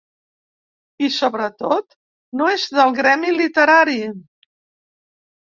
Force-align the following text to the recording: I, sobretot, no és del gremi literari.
I, 1.07 1.09
sobretot, 1.15 1.93
no 2.41 2.49
és 2.55 2.65
del 2.79 2.97
gremi 3.01 3.35
literari. 3.37 4.01